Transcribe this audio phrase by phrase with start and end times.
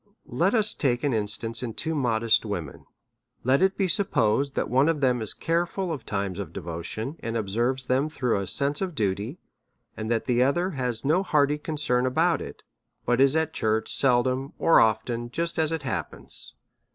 [0.25, 2.87] Let us take an instance in two modest women:
[3.43, 7.17] Let it be supposed that one of them is care ful of times of devotion,
[7.19, 9.37] and observes them through a sense of duty,
[9.95, 12.63] and that the other has no hearty con cern about it,
[13.05, 16.55] but is at church seldom or often, just as it happens.